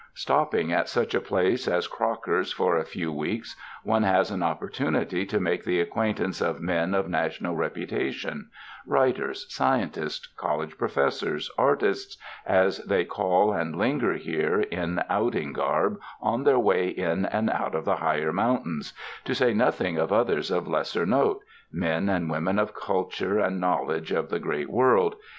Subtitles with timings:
[0.15, 5.27] Stopping at such a place as Crocker's for a few weeks, one has an opportunity
[5.27, 8.49] to make the acquaint ance of men of national reputation—
[8.97, 12.17] writers, scien tists, college professors, artists—
[12.63, 17.75] as they call and linger here in outing garb on their way in and out
[17.75, 18.93] of the higher mountains;
[19.23, 21.41] to say nothing of others of lesser note,
[21.71, 25.13] men and women of culture and knowl edge of the great world.